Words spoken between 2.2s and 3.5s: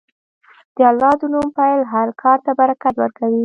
کار ته برکت ورکوي.